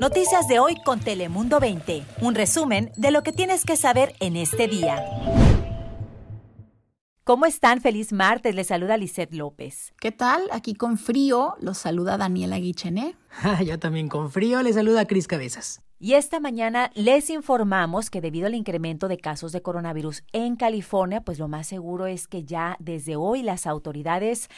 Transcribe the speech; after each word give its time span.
Noticias 0.00 0.46
de 0.46 0.58
hoy 0.58 0.76
con 0.84 1.00
Telemundo 1.00 1.58
20. 1.58 2.04
Un 2.20 2.34
resumen 2.34 2.92
de 2.96 3.10
lo 3.10 3.22
que 3.22 3.32
tienes 3.32 3.64
que 3.64 3.76
saber 3.76 4.14
en 4.20 4.36
este 4.36 4.68
día. 4.68 5.02
¿Cómo 7.24 7.46
están? 7.46 7.80
Feliz 7.80 8.12
martes. 8.12 8.54
Les 8.54 8.66
saluda 8.66 8.96
Lisette 8.96 9.34
López. 9.34 9.94
¿Qué 9.98 10.12
tal? 10.12 10.42
Aquí 10.52 10.74
con 10.74 10.98
frío 10.98 11.56
los 11.60 11.78
saluda 11.78 12.18
Daniela 12.18 12.58
Guichené. 12.58 13.16
Yo 13.64 13.78
también 13.78 14.08
con 14.08 14.30
frío 14.30 14.62
les 14.62 14.74
saluda 14.74 15.06
Cris 15.06 15.26
Cabezas. 15.26 15.80
Y 15.98 16.12
esta 16.12 16.40
mañana 16.40 16.90
les 16.94 17.30
informamos 17.30 18.10
que 18.10 18.20
debido 18.20 18.46
al 18.46 18.54
incremento 18.54 19.08
de 19.08 19.16
casos 19.16 19.52
de 19.52 19.62
coronavirus 19.62 20.24
en 20.32 20.56
California, 20.56 21.22
pues 21.22 21.38
lo 21.38 21.48
más 21.48 21.66
seguro 21.66 22.06
es 22.06 22.28
que 22.28 22.44
ya 22.44 22.76
desde 22.80 23.16
hoy 23.16 23.42
las 23.42 23.66
autoridades 23.66 24.50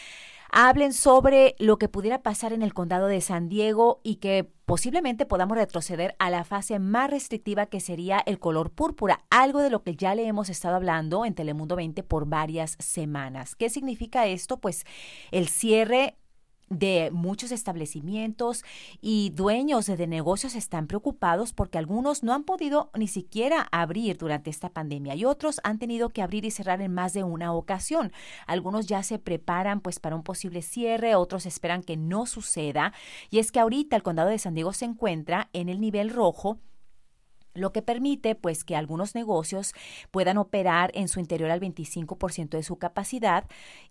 hablen 0.51 0.93
sobre 0.93 1.55
lo 1.61 1.79
que 1.79 1.89
pudiera 1.89 2.23
pasar 2.23 2.53
en 2.53 2.63
el 2.63 2.75
condado 2.75 3.07
de 3.07 3.21
San 3.21 3.49
Diego 3.49 4.01
y 4.03 4.17
que 4.17 4.51
posiblemente 4.69 5.25
podamos 5.25 5.57
retroceder 5.57 6.15
a 6.19 6.29
la 6.29 6.45
fase 6.45 6.79
más 6.79 7.11
restrictiva 7.11 7.65
que 7.65 7.81
sería 7.81 8.23
el 8.27 8.39
color 8.39 8.71
púrpura, 8.71 9.25
algo 9.31 9.63
de 9.63 9.71
lo 9.71 9.83
que 9.83 9.97
ya 9.97 10.15
le 10.15 10.27
hemos 10.27 10.51
estado 10.51 10.77
hablando 10.77 11.25
en 11.25 11.35
Telemundo 11.35 11.75
20 11.75 12.03
por 12.03 12.27
varias 12.27 12.77
semanas. 12.79 13.57
¿Qué 13.57 13.71
significa 13.71 14.27
esto? 14.27 14.59
Pues 14.59 14.85
el 15.31 15.49
cierre 15.49 16.19
de 16.71 17.11
muchos 17.13 17.53
establecimientos 17.53 18.65
y 19.01 19.31
dueños 19.31 19.87
de 19.87 20.07
negocios 20.07 20.55
están 20.55 20.87
preocupados 20.87 21.53
porque 21.53 21.79
algunos 21.79 22.23
no 22.23 22.35
han 22.35 22.45
podido 22.45 22.91
ni 22.95 23.09
siquiera 23.09 23.67
abrir 23.73 24.19
durante 24.19 24.51
esta 24.51 24.71
pandemia 24.71 25.15
y 25.15 25.25
otros 25.25 25.61
han 25.65 25.79
tenido 25.79 26.11
que 26.11 26.23
abrir 26.23 26.45
y 26.45 26.51
cerrar 26.51 26.81
en 26.83 26.93
más 26.93 27.13
de 27.13 27.25
una 27.25 27.53
ocasión. 27.53 28.13
Algunos 28.47 28.87
ya 28.87 29.03
se 29.03 29.19
preparan 29.19 29.81
pues 29.81 30.01
para 30.01 30.17
un 30.17 30.23
posible 30.23 30.63
cierre, 30.63 31.15
otros 31.15 31.47
esperan 31.47 31.83
que 31.83 31.97
no 31.97 32.27
suceda 32.27 32.93
y 33.31 33.39
es 33.39 33.53
que 33.53 33.61
ahorita 33.61 33.97
el 33.97 34.03
condado 34.03 34.31
de 34.31 34.39
San 34.39 34.55
Diego 34.55 34.73
se 34.73 34.85
encuentra 34.85 35.49
en 35.53 35.69
el 35.69 35.81
nivel 35.81 36.11
rojo 36.11 36.59
lo 37.59 37.73
que 37.73 37.83
permite 37.83 38.35
pues 38.35 38.65
que 38.65 38.77
algunos 38.77 39.15
negocios 39.15 39.73
puedan 40.11 40.39
operar 40.39 40.91
en 40.95 41.09
su 41.09 41.21
interior 41.21 41.51
al 41.51 41.61
25% 41.61 42.51
de 42.51 42.63
su 42.63 42.77
capacidad 42.77 43.45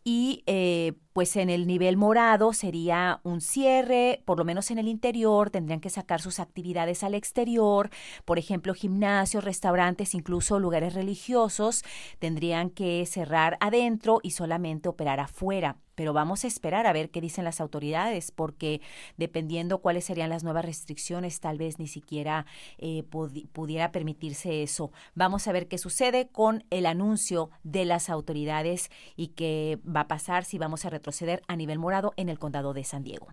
y 0.03 0.43
eh, 0.47 0.93
pues 1.13 1.35
en 1.35 1.49
el 1.49 1.67
nivel 1.67 1.97
morado 1.97 2.53
sería 2.53 3.21
un 3.23 3.41
cierre, 3.41 4.21
por 4.25 4.37
lo 4.37 4.45
menos 4.45 4.69
en 4.71 4.77
el 4.77 4.87
interior, 4.87 5.49
tendrían 5.49 5.79
que 5.79 5.89
sacar 5.89 6.21
sus 6.21 6.39
actividades 6.39 7.03
al 7.03 7.15
exterior, 7.15 7.89
por 8.23 8.37
ejemplo, 8.37 8.73
gimnasios, 8.73 9.43
restaurantes, 9.43 10.13
incluso 10.13 10.59
lugares 10.59 10.93
religiosos, 10.93 11.83
tendrían 12.19 12.69
que 12.69 13.05
cerrar 13.05 13.57
adentro 13.59 14.19
y 14.21 14.31
solamente 14.31 14.89
operar 14.89 15.19
afuera 15.19 15.77
pero 15.97 16.13
vamos 16.13 16.43
a 16.43 16.47
esperar 16.47 16.85
a 16.85 16.93
ver 16.93 17.09
qué 17.09 17.21
dicen 17.21 17.43
las 17.43 17.59
autoridades, 17.59 18.29
porque 18.31 18.81
dependiendo 19.17 19.79
cuáles 19.79 20.05
serían 20.05 20.29
las 20.29 20.43
nuevas 20.43 20.63
restricciones, 20.63 21.39
tal 21.39 21.57
vez 21.57 21.79
ni 21.79 21.87
siquiera 21.87 22.45
eh, 22.77 23.03
pudiera 23.03 23.91
permitirse 23.91 24.61
eso. 24.61 24.91
Vamos 25.15 25.47
a 25.47 25.51
ver 25.51 25.67
qué 25.67 25.79
sucede 25.79 26.27
con 26.27 26.63
el 26.69 26.85
anuncio 26.85 27.49
de 27.63 27.85
las 27.85 28.11
autoridades 28.11 28.91
y 29.15 29.29
qué 29.29 29.79
va 29.83 30.01
a 30.01 30.07
pasar 30.07 30.45
si 30.45 30.59
vamos 30.59 30.85
a 30.85 30.91
retroceder 30.91 31.41
a 31.47 31.55
nivel 31.55 31.79
morado 31.79 32.13
en 32.15 32.29
el 32.29 32.37
condado 32.37 32.73
de 32.73 32.83
San 32.83 33.03
Diego. 33.03 33.29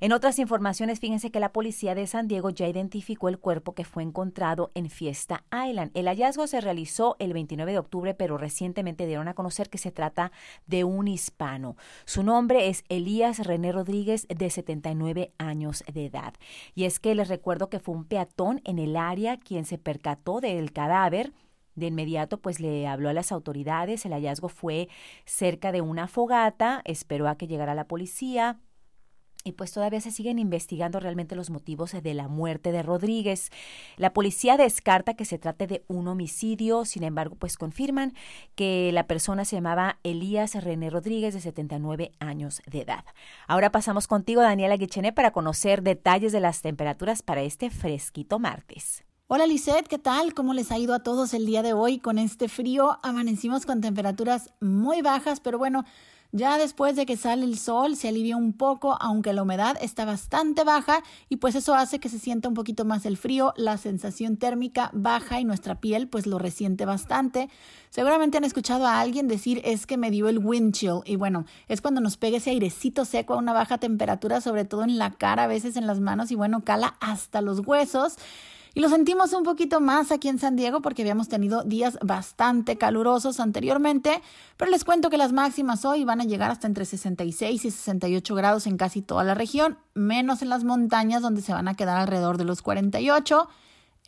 En 0.00 0.12
otras 0.12 0.38
informaciones, 0.38 1.00
fíjense 1.00 1.32
que 1.32 1.40
la 1.40 1.52
policía 1.52 1.96
de 1.96 2.06
San 2.06 2.28
Diego 2.28 2.50
ya 2.50 2.68
identificó 2.68 3.28
el 3.28 3.40
cuerpo 3.40 3.74
que 3.74 3.84
fue 3.84 4.04
encontrado 4.04 4.70
en 4.74 4.90
Fiesta 4.90 5.44
Island. 5.52 5.90
El 5.94 6.06
hallazgo 6.06 6.46
se 6.46 6.60
realizó 6.60 7.16
el 7.18 7.32
29 7.32 7.72
de 7.72 7.78
octubre, 7.78 8.14
pero 8.14 8.38
recientemente 8.38 9.06
dieron 9.06 9.26
a 9.26 9.34
conocer 9.34 9.68
que 9.68 9.78
se 9.78 9.90
trata 9.90 10.30
de 10.66 10.84
un 10.84 11.08
hispano. 11.08 11.76
Su 12.04 12.22
nombre 12.22 12.68
es 12.68 12.84
Elías 12.88 13.44
René 13.44 13.72
Rodríguez, 13.72 14.28
de 14.28 14.50
79 14.50 15.32
años 15.36 15.82
de 15.92 16.06
edad. 16.06 16.34
Y 16.76 16.84
es 16.84 17.00
que 17.00 17.16
les 17.16 17.26
recuerdo 17.26 17.68
que 17.68 17.80
fue 17.80 17.96
un 17.96 18.04
peatón 18.04 18.60
en 18.64 18.78
el 18.78 18.96
área 18.96 19.36
quien 19.36 19.64
se 19.64 19.78
percató 19.78 20.40
del 20.40 20.72
cadáver 20.72 21.32
de 21.74 21.86
inmediato, 21.86 22.38
pues 22.40 22.60
le 22.60 22.86
habló 22.86 23.08
a 23.08 23.12
las 23.12 23.32
autoridades. 23.32 24.04
El 24.04 24.12
hallazgo 24.12 24.48
fue 24.48 24.88
cerca 25.24 25.72
de 25.72 25.80
una 25.80 26.06
fogata. 26.06 26.82
Esperó 26.84 27.28
a 27.28 27.36
que 27.36 27.46
llegara 27.48 27.74
la 27.74 27.88
policía 27.88 28.60
y 29.48 29.52
pues 29.52 29.72
todavía 29.72 30.00
se 30.00 30.10
siguen 30.10 30.38
investigando 30.38 31.00
realmente 31.00 31.34
los 31.34 31.50
motivos 31.50 31.92
de 31.92 32.14
la 32.14 32.28
muerte 32.28 32.70
de 32.70 32.82
Rodríguez. 32.82 33.50
La 33.96 34.12
policía 34.12 34.56
descarta 34.56 35.14
que 35.14 35.24
se 35.24 35.38
trate 35.38 35.66
de 35.66 35.84
un 35.88 36.06
homicidio, 36.06 36.84
sin 36.84 37.02
embargo, 37.02 37.34
pues 37.34 37.56
confirman 37.56 38.12
que 38.54 38.90
la 38.92 39.06
persona 39.06 39.44
se 39.44 39.56
llamaba 39.56 39.98
Elías 40.04 40.54
René 40.62 40.90
Rodríguez, 40.90 41.34
de 41.34 41.40
79 41.40 42.12
años 42.20 42.62
de 42.66 42.82
edad. 42.82 43.04
Ahora 43.46 43.72
pasamos 43.72 44.06
contigo, 44.06 44.42
Daniela 44.42 44.76
Guichené, 44.76 45.12
para 45.12 45.32
conocer 45.32 45.82
detalles 45.82 46.32
de 46.32 46.40
las 46.40 46.60
temperaturas 46.60 47.22
para 47.22 47.42
este 47.42 47.70
fresquito 47.70 48.38
martes. 48.38 49.04
Hola 49.28 49.46
Lisette, 49.46 49.88
¿qué 49.88 49.98
tal? 49.98 50.32
¿Cómo 50.32 50.54
les 50.54 50.72
ha 50.72 50.78
ido 50.78 50.94
a 50.94 51.02
todos 51.02 51.34
el 51.34 51.44
día 51.44 51.62
de 51.62 51.74
hoy 51.74 51.98
con 51.98 52.18
este 52.18 52.48
frío? 52.48 52.98
Amanecimos 53.02 53.66
con 53.66 53.82
temperaturas 53.82 54.50
muy 54.60 55.02
bajas, 55.02 55.40
pero 55.40 55.58
bueno, 55.58 55.84
ya 56.32 56.58
después 56.58 56.94
de 56.94 57.06
que 57.06 57.16
sale 57.16 57.44
el 57.44 57.58
sol 57.58 57.96
se 57.96 58.08
alivia 58.08 58.36
un 58.36 58.52
poco, 58.52 58.98
aunque 59.00 59.32
la 59.32 59.42
humedad 59.42 59.76
está 59.80 60.04
bastante 60.04 60.62
baja 60.62 61.02
y 61.28 61.36
pues 61.36 61.54
eso 61.54 61.74
hace 61.74 62.00
que 62.00 62.08
se 62.08 62.18
sienta 62.18 62.48
un 62.48 62.54
poquito 62.54 62.84
más 62.84 63.06
el 63.06 63.16
frío, 63.16 63.54
la 63.56 63.78
sensación 63.78 64.36
térmica 64.36 64.90
baja 64.92 65.40
y 65.40 65.44
nuestra 65.44 65.80
piel 65.80 66.06
pues 66.06 66.26
lo 66.26 66.38
resiente 66.38 66.84
bastante. 66.84 67.48
Seguramente 67.88 68.36
han 68.36 68.44
escuchado 68.44 68.86
a 68.86 69.00
alguien 69.00 69.26
decir 69.26 69.62
es 69.64 69.86
que 69.86 69.96
me 69.96 70.10
dio 70.10 70.28
el 70.28 70.38
wind 70.38 70.74
chill 70.74 71.00
y 71.06 71.16
bueno, 71.16 71.46
es 71.66 71.80
cuando 71.80 72.00
nos 72.02 72.18
pega 72.18 72.36
ese 72.36 72.50
airecito 72.50 73.06
seco 73.06 73.34
a 73.34 73.38
una 73.38 73.54
baja 73.54 73.78
temperatura, 73.78 74.42
sobre 74.42 74.66
todo 74.66 74.84
en 74.84 74.98
la 74.98 75.12
cara, 75.12 75.44
a 75.44 75.48
veces 75.48 75.76
en 75.76 75.86
las 75.86 76.00
manos 76.00 76.30
y 76.30 76.34
bueno, 76.34 76.62
cala 76.62 76.96
hasta 77.00 77.40
los 77.40 77.60
huesos. 77.60 78.16
Y 78.74 78.80
lo 78.80 78.88
sentimos 78.88 79.32
un 79.32 79.42
poquito 79.42 79.80
más 79.80 80.12
aquí 80.12 80.28
en 80.28 80.38
San 80.38 80.56
Diego 80.56 80.80
porque 80.82 81.02
habíamos 81.02 81.28
tenido 81.28 81.62
días 81.62 81.98
bastante 82.02 82.78
calurosos 82.78 83.40
anteriormente, 83.40 84.22
pero 84.56 84.70
les 84.70 84.84
cuento 84.84 85.10
que 85.10 85.18
las 85.18 85.32
máximas 85.32 85.84
hoy 85.84 86.04
van 86.04 86.20
a 86.20 86.24
llegar 86.24 86.50
hasta 86.50 86.66
entre 86.66 86.84
66 86.84 87.64
y 87.64 87.70
68 87.70 88.34
grados 88.34 88.66
en 88.66 88.76
casi 88.76 89.02
toda 89.02 89.24
la 89.24 89.34
región, 89.34 89.78
menos 89.94 90.42
en 90.42 90.48
las 90.48 90.64
montañas 90.64 91.22
donde 91.22 91.42
se 91.42 91.52
van 91.52 91.68
a 91.68 91.74
quedar 91.74 91.96
alrededor 91.96 92.36
de 92.38 92.44
los 92.44 92.62
48. 92.62 93.48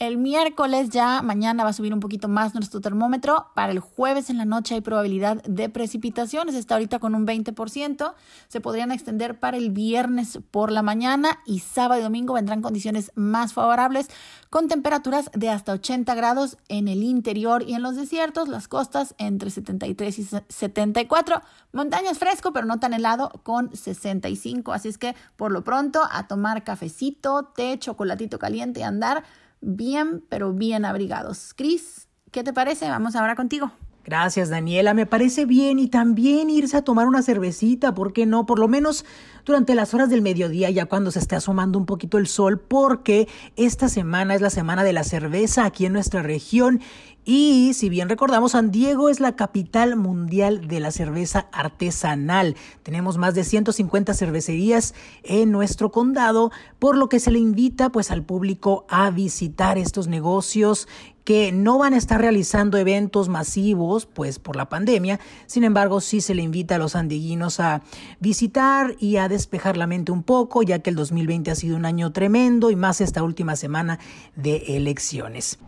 El 0.01 0.17
miércoles 0.17 0.89
ya, 0.89 1.21
mañana 1.21 1.63
va 1.63 1.69
a 1.69 1.73
subir 1.75 1.93
un 1.93 2.01
poquito 2.01 2.27
más 2.27 2.55
nuestro 2.55 2.81
termómetro. 2.81 3.49
Para 3.55 3.71
el 3.71 3.81
jueves 3.81 4.31
en 4.31 4.39
la 4.39 4.47
noche 4.47 4.75
hay 4.75 4.81
probabilidad 4.81 5.43
de 5.43 5.69
precipitaciones. 5.69 6.55
Está 6.55 6.77
ahorita 6.77 7.01
con 7.01 7.15
un 7.15 7.27
20%. 7.27 8.15
Se 8.49 8.61
podrían 8.63 8.93
extender 8.93 9.39
para 9.39 9.59
el 9.59 9.69
viernes 9.69 10.39
por 10.51 10.73
la 10.73 10.81
mañana 10.81 11.41
y 11.45 11.59
sábado 11.59 12.01
y 12.01 12.03
domingo 12.03 12.33
vendrán 12.33 12.63
condiciones 12.63 13.13
más 13.15 13.53
favorables 13.53 14.09
con 14.49 14.69
temperaturas 14.69 15.31
de 15.35 15.51
hasta 15.51 15.75
80 15.75 16.15
grados 16.15 16.57
en 16.69 16.89
el 16.89 17.03
interior 17.03 17.63
y 17.63 17.75
en 17.75 17.83
los 17.83 17.95
desiertos. 17.95 18.49
Las 18.49 18.69
costas 18.69 19.15
entre 19.19 19.51
73 19.51 20.19
y 20.19 20.27
74. 20.49 21.43
Montañas 21.75 22.19
fresco, 22.19 22.55
pero 22.55 22.65
no 22.65 22.81
tan 22.81 22.95
helado 22.95 23.33
con 23.43 23.77
65. 23.77 24.73
Así 24.73 24.89
es 24.89 24.97
que 24.97 25.15
por 25.37 25.53
lo 25.53 25.63
pronto 25.63 26.01
a 26.11 26.27
tomar 26.27 26.65
cafecito, 26.65 27.53
té, 27.55 27.79
chocolatito 27.79 28.39
caliente 28.39 28.81
y 28.81 28.85
andar 28.85 29.25
bien, 29.61 30.25
pero 30.29 30.53
bien 30.53 30.85
abrigados. 30.85 31.55
Cris, 31.55 32.09
¿qué 32.31 32.43
te 32.43 32.53
parece? 32.53 32.89
Vamos 32.89 33.17
ahora 33.17 33.37
contigo. 33.37 33.73
Gracias, 34.11 34.49
Daniela. 34.49 34.93
Me 34.93 35.07
parece 35.07 35.47
bien 35.47 35.79
y 35.79 35.87
también 35.87 36.51
irse 36.51 36.77
a 36.77 36.83
tomar 36.83 37.07
una 37.07 37.23
cervecita, 37.23 37.95
¿por 37.95 38.13
qué 38.13 38.27
no? 38.27 38.45
Por 38.45 38.59
lo 38.59 38.67
menos 38.67 39.05
durante 39.45 39.77
las 39.77 39.95
horas 39.95 40.11
del 40.11 40.21
mediodía, 40.21 40.69
ya 40.69 40.87
cuando 40.87 41.13
se 41.13 41.21
esté 41.21 41.37
asomando 41.37 41.79
un 41.79 41.87
poquito 41.87 42.19
el 42.19 42.27
sol, 42.27 42.59
porque 42.59 43.29
esta 43.55 43.89
semana 43.89 44.35
es 44.35 44.41
la 44.41 44.51
semana 44.51 44.83
de 44.83 44.93
la 44.93 45.05
cerveza 45.05 45.65
aquí 45.65 45.87
en 45.87 45.93
nuestra 45.93 46.25
región 46.25 46.81
y 47.25 47.75
si 47.75 47.91
bien 47.91 48.09
recordamos, 48.09 48.53
San 48.53 48.71
Diego 48.71 49.11
es 49.11 49.21
la 49.21 49.37
capital 49.37 49.95
mundial 49.95 50.67
de 50.67 50.81
la 50.81 50.91
cerveza 50.91 51.49
artesanal. 51.53 52.57
Tenemos 52.83 53.19
más 53.19 53.35
de 53.35 53.45
150 53.45 54.15
cervecerías 54.15 54.95
en 55.23 55.53
nuestro 55.53 55.93
condado, 55.93 56.51
por 56.79 56.97
lo 56.97 57.09
que 57.09 57.21
se 57.21 57.31
le 57.31 57.39
invita 57.39 57.91
pues 57.91 58.11
al 58.11 58.25
público 58.25 58.87
a 58.89 59.11
visitar 59.11 59.77
estos 59.77 60.09
negocios 60.09 60.89
que 61.31 61.53
no 61.53 61.79
van 61.79 61.95
a 61.95 61.97
estar 61.97 62.21
realizando 62.21 62.77
eventos 62.77 63.29
masivos, 63.29 64.05
pues 64.05 64.41
por 64.41 64.57
la 64.57 64.69
pandemia. 64.69 65.21
Sin 65.47 65.63
embargo, 65.63 66.01
sí 66.01 66.21
se 66.21 66.35
le 66.35 66.43
invita 66.43 66.75
a 66.75 66.79
los 66.79 66.97
andiguinos 66.97 67.61
a 67.61 67.83
visitar 68.19 68.97
y 68.99 69.17
a 69.17 69.29
despejar 69.29 69.77
la 69.77 69.87
mente 69.87 70.11
un 70.11 70.25
poco, 70.25 70.65
ya 70.65 70.81
que 70.81 70.91
el 70.91 70.97
2020 70.97 71.53
ha 71.53 71.55
sido 71.55 71.77
un 71.77 71.85
año 71.85 72.11
tremendo 72.11 72.73
y 72.73 72.75
más 72.75 73.01
esta 73.01 73.23
última 73.23 73.55
semana 73.55 74.01
de 74.35 74.75
elecciones. 74.77 75.61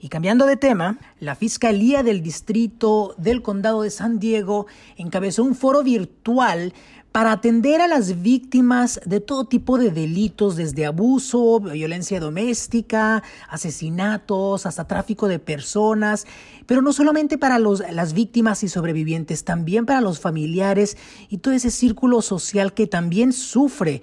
Y 0.00 0.08
cambiando 0.08 0.46
de 0.46 0.56
tema, 0.56 0.98
la 1.20 1.36
Fiscalía 1.36 2.02
del 2.02 2.22
Distrito 2.22 3.14
del 3.16 3.42
Condado 3.42 3.82
de 3.82 3.90
San 3.90 4.18
Diego 4.18 4.66
encabezó 4.96 5.42
un 5.44 5.54
foro 5.54 5.84
virtual 5.84 6.72
para 7.12 7.32
atender 7.32 7.80
a 7.80 7.88
las 7.88 8.22
víctimas 8.22 9.00
de 9.04 9.20
todo 9.20 9.46
tipo 9.46 9.78
de 9.78 9.90
delitos, 9.90 10.56
desde 10.56 10.86
abuso, 10.86 11.58
violencia 11.60 12.20
doméstica, 12.20 13.22
asesinatos, 13.48 14.66
hasta 14.66 14.86
tráfico 14.86 15.26
de 15.26 15.38
personas, 15.38 16.26
pero 16.66 16.82
no 16.82 16.92
solamente 16.92 17.38
para 17.38 17.58
las 17.58 18.12
víctimas 18.12 18.62
y 18.62 18.68
sobrevivientes, 18.68 19.44
también 19.44 19.86
para 19.86 20.00
los 20.00 20.20
familiares 20.20 20.96
y 21.28 21.38
todo 21.38 21.54
ese 21.54 21.70
círculo 21.70 22.20
social 22.22 22.74
que 22.74 22.86
también 22.86 23.32
sufre 23.32 24.02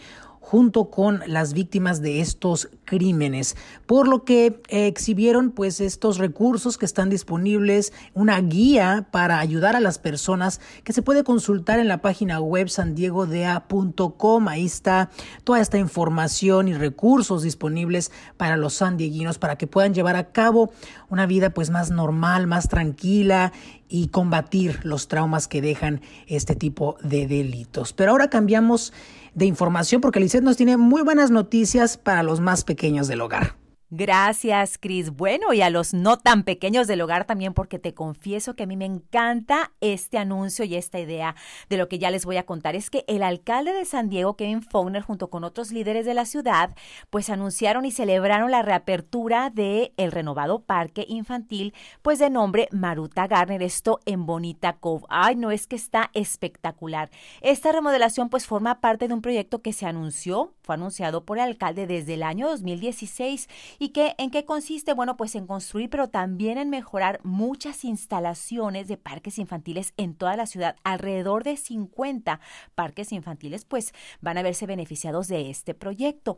junto 0.56 0.90
con 0.90 1.22
las 1.28 1.52
víctimas 1.52 2.02
de 2.02 2.22
estos 2.22 2.70
crímenes, 2.86 3.58
por 3.86 4.08
lo 4.08 4.24
que 4.24 4.62
eh, 4.70 4.88
exhibieron 4.88 5.52
pues 5.52 5.82
estos 5.82 6.18
recursos 6.18 6.78
que 6.78 6.86
están 6.86 7.10
disponibles, 7.10 7.92
una 8.14 8.40
guía 8.40 9.06
para 9.12 9.40
ayudar 9.40 9.76
a 9.76 9.82
las 9.82 10.00
personas 10.00 10.62
que 10.86 10.94
se 10.94 11.02
puede 11.02 11.26
consultar 11.26 11.80
en 11.80 11.90
la 11.90 12.02
página 12.02 12.40
web 12.40 12.70
sandiegodea.com. 12.70 14.48
Ahí 14.48 14.66
está 14.66 15.10
toda 15.44 15.60
esta 15.60 15.78
información 15.78 16.70
y 16.70 16.74
recursos 16.74 17.44
disponibles 17.44 18.14
para 18.38 18.56
los 18.56 18.76
sandieguinos 18.76 19.38
para 19.38 19.58
que 19.58 19.68
puedan 19.68 19.94
llevar 19.94 20.16
a 20.16 20.32
cabo 20.32 20.72
una 21.10 21.26
vida 21.26 21.50
pues 21.50 21.70
más 21.70 21.92
normal, 21.92 22.48
más 22.48 22.70
tranquila 22.70 23.52
y 23.88 24.08
combatir 24.08 24.80
los 24.84 25.08
traumas 25.08 25.48
que 25.48 25.62
dejan 25.62 26.02
este 26.28 26.56
tipo 26.56 26.98
de 27.04 27.28
delitos. 27.28 27.94
Pero 27.94 28.12
ahora 28.12 28.30
cambiamos 28.30 28.94
de 29.34 29.46
información 29.46 30.02
porque 30.02 30.20
Lizeth 30.20 30.44
nos 30.44 30.58
tiene 30.58 30.78
muy 30.78 31.02
buenas 31.04 31.32
noticias 31.32 31.98
para 31.98 32.24
los 32.24 32.40
más 32.40 32.64
pequeños 32.64 33.08
del 33.08 33.22
hogar. 33.22 33.65
Gracias, 33.98 34.78
Cris. 34.78 35.12
Bueno, 35.12 35.54
y 35.54 35.62
a 35.62 35.70
los 35.70 35.94
no 35.94 36.18
tan 36.18 36.44
pequeños 36.44 36.86
del 36.86 37.00
hogar 37.00 37.24
también, 37.24 37.54
porque 37.54 37.80
te 37.80 37.94
confieso 37.94 38.54
que 38.54 38.64
a 38.64 38.66
mí 38.66 38.76
me 38.76 38.84
encanta 38.84 39.72
este 39.80 40.18
anuncio 40.18 40.66
y 40.66 40.76
esta 40.76 41.00
idea 41.00 41.34
de 41.70 41.78
lo 41.78 41.88
que 41.88 41.98
ya 41.98 42.12
les 42.12 42.26
voy 42.26 42.36
a 42.36 42.46
contar. 42.46 42.76
Es 42.76 42.90
que 42.90 43.06
el 43.08 43.24
alcalde 43.24 43.72
de 43.72 43.86
San 43.86 44.10
Diego, 44.10 44.36
Kevin 44.36 44.62
Faulkner, 44.62 45.02
junto 45.02 45.30
con 45.30 45.46
otros 45.46 45.72
líderes 45.72 46.06
de 46.06 46.14
la 46.14 46.26
ciudad, 46.26 46.76
pues 47.10 47.30
anunciaron 47.30 47.86
y 47.86 47.92
celebraron 47.92 48.52
la 48.52 48.64
reapertura 48.64 49.50
de 49.50 49.94
el 49.96 50.12
renovado 50.12 50.60
parque 50.60 51.06
infantil, 51.08 51.74
pues 52.02 52.20
de 52.20 52.30
nombre 52.30 52.68
Maruta 52.72 53.28
Garner, 53.28 53.64
esto 53.64 54.02
en 54.06 54.26
Bonita 54.26 54.74
Cove. 54.74 55.06
Ay, 55.08 55.38
no 55.38 55.52
es 55.52 55.68
que 55.68 55.78
está 55.78 56.12
espectacular. 56.14 57.12
Esta 57.40 57.72
remodelación 57.72 58.28
pues 58.28 58.46
forma 58.46 58.82
parte 58.82 59.08
de 59.08 59.14
un 59.14 59.22
proyecto 59.22 59.62
que 59.62 59.72
se 59.72 59.86
anunció, 59.86 60.54
fue 60.66 60.76
anunciado 60.76 61.24
por 61.24 61.38
el 61.38 61.44
alcalde 61.44 61.88
desde 61.88 62.16
el 62.16 62.24
año 62.24 62.48
2016 62.50 63.48
¿Y 63.80 63.90
qué, 63.90 64.16
en 64.18 64.32
qué 64.32 64.46
consiste? 64.46 64.94
Bueno, 64.94 65.18
pues 65.18 65.36
en 65.36 65.48
construir, 65.48 65.90
pero 65.90 66.10
también 66.10 66.58
en 66.58 66.70
mejorar 66.70 67.20
muchas 67.24 67.86
instalaciones 67.86 68.88
de 68.88 68.98
parques 68.98 69.38
infantiles 69.38 69.94
en 69.98 70.16
toda 70.16 70.36
la 70.36 70.46
ciudad. 70.46 70.76
Alrededor 70.84 71.44
de 71.44 71.58
50 71.58 72.40
parques 72.74 73.12
infantiles, 73.12 73.66
pues 73.66 73.94
van 74.22 74.38
a 74.38 74.44
verse 74.44 74.66
beneficiados 74.66 75.28
de 75.28 75.50
este 75.50 75.74
proyecto 75.74 76.38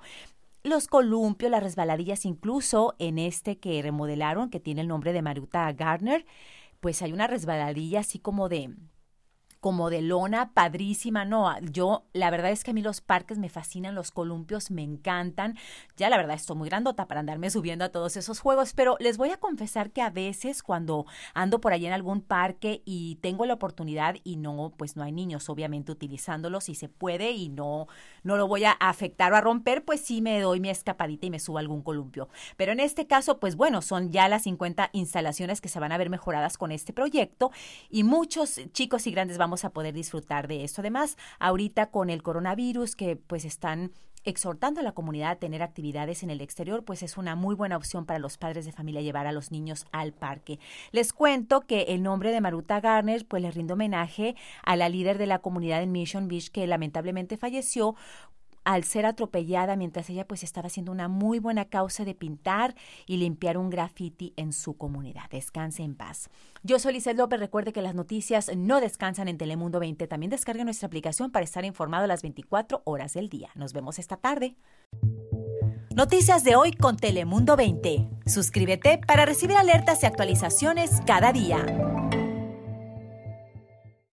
los 0.63 0.87
columpios, 0.87 1.49
las 1.49 1.63
resbaladillas, 1.63 2.25
incluso 2.25 2.95
en 2.99 3.19
este 3.19 3.57
que 3.57 3.81
remodelaron, 3.81 4.49
que 4.49 4.59
tiene 4.59 4.81
el 4.81 4.89
nombre 4.89 5.13
de 5.13 5.21
Maruta 5.21 5.71
Gardner, 5.71 6.25
pues 6.81 7.01
hay 7.01 7.13
una 7.13 7.27
resbaladilla 7.27 8.01
así 8.01 8.19
como 8.19 8.49
de 8.49 8.75
como 9.67 9.89
de 9.89 10.01
lona, 10.01 10.53
padrísima. 10.53 11.25
No, 11.25 11.53
yo 11.59 12.05
la 12.13 12.29
verdad 12.29 12.51
es 12.51 12.63
que 12.63 12.71
a 12.71 12.73
mí 12.73 12.81
los 12.81 13.01
parques 13.01 13.37
me 13.37 13.49
fascinan, 13.49 13.95
los 13.95 14.11
columpios 14.11 14.71
me 14.71 14.81
encantan. 14.81 15.57
Ya 15.97 16.09
la 16.09 16.15
verdad 16.15 16.37
estoy 16.37 16.55
muy 16.55 16.69
grandota 16.69 17.05
para 17.09 17.19
andarme 17.19 17.49
subiendo 17.49 17.83
a 17.83 17.89
todos 17.89 18.15
esos 18.15 18.39
juegos, 18.39 18.71
pero 18.73 18.95
les 19.01 19.17
voy 19.17 19.31
a 19.31 19.41
confesar 19.41 19.91
que 19.91 20.01
a 20.01 20.09
veces 20.09 20.63
cuando 20.63 21.05
ando 21.33 21.59
por 21.59 21.73
ahí 21.73 21.85
en 21.85 21.91
algún 21.91 22.21
parque 22.21 22.81
y 22.85 23.15
tengo 23.15 23.45
la 23.45 23.55
oportunidad 23.55 24.15
y 24.23 24.37
no, 24.37 24.71
pues 24.77 24.95
no 24.95 25.03
hay 25.03 25.11
niños 25.11 25.49
obviamente 25.49 25.91
utilizándolos 25.91 26.63
si 26.63 26.73
se 26.73 26.87
puede 26.87 27.31
y 27.31 27.49
no, 27.49 27.87
no 28.23 28.37
lo 28.37 28.47
voy 28.47 28.63
a 28.63 28.71
afectar 28.71 29.33
o 29.33 29.35
a 29.35 29.41
romper, 29.41 29.83
pues 29.83 29.99
sí 29.99 30.21
me 30.21 30.39
doy 30.39 30.61
mi 30.61 30.69
escapadita 30.69 31.25
y 31.25 31.29
me 31.29 31.39
subo 31.39 31.57
a 31.57 31.59
algún 31.59 31.81
columpio. 31.81 32.29
Pero 32.55 32.71
en 32.71 32.79
este 32.79 33.05
caso, 33.05 33.41
pues 33.41 33.57
bueno, 33.57 33.81
son 33.81 34.13
ya 34.13 34.29
las 34.29 34.43
50 34.43 34.91
instalaciones 34.93 35.59
que 35.59 35.67
se 35.67 35.81
van 35.81 35.91
a 35.91 35.97
ver 35.97 36.09
mejoradas 36.09 36.57
con 36.57 36.71
este 36.71 36.93
proyecto 36.93 37.51
y 37.89 38.05
muchos 38.05 38.61
chicos 38.71 39.05
y 39.07 39.11
grandes 39.11 39.37
van 39.37 39.56
a 39.65 39.69
poder 39.69 39.93
disfrutar 39.93 40.47
de 40.47 40.63
esto. 40.63 40.81
Además, 40.81 41.17
ahorita 41.39 41.87
con 41.87 42.09
el 42.09 42.23
coronavirus 42.23 42.95
que 42.95 43.15
pues 43.15 43.45
están 43.45 43.91
exhortando 44.27 44.81
a 44.81 44.83
la 44.83 44.91
comunidad 44.91 45.31
a 45.31 45.35
tener 45.37 45.63
actividades 45.63 46.21
en 46.21 46.29
el 46.29 46.41
exterior, 46.41 46.83
pues 46.83 47.01
es 47.01 47.17
una 47.17 47.35
muy 47.35 47.55
buena 47.55 47.77
opción 47.77 48.05
para 48.05 48.19
los 48.19 48.37
padres 48.37 48.65
de 48.65 48.73
familia 48.73 49.01
llevar 49.01 49.25
a 49.25 49.31
los 49.31 49.51
niños 49.51 49.85
al 49.91 50.11
parque. 50.11 50.59
Les 50.91 51.13
cuento 51.13 51.61
que 51.61 51.83
el 51.83 52.03
nombre 52.03 52.31
de 52.31 52.41
Maruta 52.41 52.81
Garner, 52.81 53.25
pues 53.25 53.41
le 53.41 53.51
rindo 53.51 53.75
homenaje 53.75 54.35
a 54.63 54.75
la 54.75 54.89
líder 54.89 55.17
de 55.17 55.27
la 55.27 55.39
comunidad 55.39 55.81
en 55.81 55.93
Mission 55.93 56.27
Beach 56.27 56.49
que 56.49 56.67
lamentablemente 56.67 57.37
falleció 57.37 57.95
al 58.67 58.83
ser 58.83 59.05
atropellada 59.05 59.77
mientras 59.77 60.09
ella 60.09 60.27
pues 60.27 60.43
estaba 60.43 60.67
haciendo 60.67 60.91
una 60.91 61.07
muy 61.07 61.39
buena 61.39 61.65
causa 61.65 62.03
de 62.03 62.13
pintar 62.13 62.75
y 63.05 63.15
limpiar 63.15 63.57
un 63.57 63.69
graffiti 63.69 64.33
en 64.35 64.51
su 64.51 64.75
comunidad. 64.75 65.29
Descanse 65.31 65.83
en 65.83 65.95
paz. 65.95 66.29
Yo 66.63 66.77
soy 66.77 66.91
Lizeth 66.91 67.17
López. 67.17 67.39
Recuerde 67.39 67.71
que 67.71 67.81
las 67.81 67.95
noticias 67.95 68.51
no 68.57 68.81
descansan 68.81 69.29
en 69.29 69.37
Telemundo 69.37 69.79
20. 69.79 70.05
También 70.07 70.31
descargue 70.31 70.65
nuestra 70.65 70.87
aplicación 70.87 71.31
para 71.31 71.45
estar 71.45 71.63
informado 71.63 72.07
las 72.07 72.21
24 72.21 72.81
horas 72.83 73.13
del 73.13 73.29
día. 73.29 73.49
Nos 73.55 73.71
vemos 73.71 73.99
esta 73.99 74.17
tarde. 74.17 74.57
Noticias 75.95 76.43
de 76.43 76.57
hoy 76.57 76.73
con 76.73 76.97
Telemundo 76.97 77.55
20. 77.55 78.09
Suscríbete 78.25 78.99
para 79.07 79.25
recibir 79.25 79.55
alertas 79.55 80.03
y 80.03 80.07
actualizaciones 80.07 80.91
cada 81.05 81.31
día. 81.31 81.65